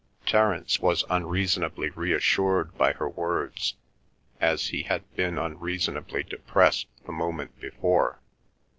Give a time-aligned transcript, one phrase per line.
[0.25, 3.75] Terence was unreasonably reassured by her words,
[4.39, 8.19] as he had been unreasonably depressed the moment before.